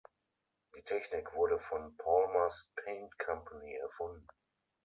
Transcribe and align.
Die 0.75 0.81
Technik 0.81 1.35
wurde 1.35 1.59
von 1.59 1.95
Palmer’s 1.97 2.71
Paint 2.75 3.19
Company 3.19 3.75
erfunden. 3.75 4.25